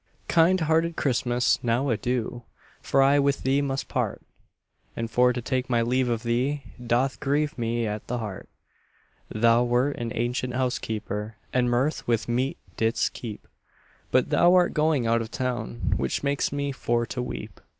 Kind 0.27 0.61
hearted 0.61 0.95
Christmas, 0.95 1.59
now 1.63 1.89
adieu, 1.91 2.41
For 2.81 3.03
I 3.03 3.19
with 3.19 3.43
thee 3.43 3.61
must 3.61 3.87
part, 3.87 4.23
And 4.95 5.11
for 5.11 5.31
to 5.31 5.43
take 5.43 5.69
my 5.69 5.83
leave 5.83 6.09
of 6.09 6.23
thee 6.23 6.63
Doth 6.83 7.19
grieve 7.19 7.55
me 7.55 7.85
at 7.85 8.07
the 8.07 8.17
heart; 8.17 8.49
Thou 9.29 9.63
wert 9.63 9.97
an 9.97 10.11
ancient 10.15 10.55
housekeeper, 10.55 11.35
And 11.53 11.69
mirth 11.69 12.07
with 12.07 12.27
meat 12.27 12.57
didst 12.77 13.13
keep, 13.13 13.47
But 14.09 14.31
thou 14.31 14.55
art 14.55 14.73
going 14.73 15.05
out 15.05 15.21
of 15.21 15.29
town, 15.29 15.93
Which 15.97 16.23
makes 16.23 16.51
me 16.51 16.71
for 16.71 17.05
to 17.05 17.21
weep. 17.21 17.61